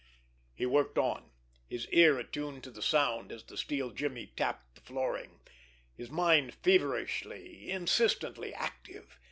He 0.55 0.65
worked 0.65 0.97
on, 0.97 1.29
his 1.69 1.87
ear 1.89 2.17
attuned 2.17 2.63
to 2.63 2.71
the 2.71 2.81
sound 2.81 3.31
as 3.31 3.43
the 3.43 3.55
steel 3.55 3.91
jimmy 3.91 4.31
tapped 4.35 4.73
the 4.73 4.81
flooring, 4.81 5.39
his 5.95 6.09
mind 6.09 6.55
feverishly, 6.55 7.69
insistently 7.69 8.51
active. 8.51 9.19